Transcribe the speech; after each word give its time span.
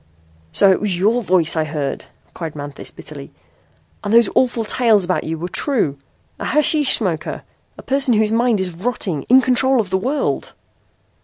"So 0.51 0.71
it 0.71 0.81
was 0.81 0.97
your 0.97 1.21
voice 1.21 1.55
I 1.55 1.63
heard!" 1.63 2.05
cried 2.33 2.55
Manthis 2.55 2.89
bitterly. 2.89 3.29
"And 4.03 4.11
those 4.11 4.31
awful 4.33 4.63
tales 4.65 5.03
about 5.03 5.25
you 5.25 5.37
were 5.37 5.47
true. 5.47 5.99
A 6.39 6.45
hashish 6.45 6.95
smoker! 6.97 7.43
A 7.77 7.83
person 7.83 8.15
whose 8.15 8.31
mind 8.31 8.59
is 8.59 8.73
rotting, 8.73 9.21
in 9.29 9.41
control 9.41 9.79
of 9.79 9.91
the 9.91 9.99
world!" 9.99 10.55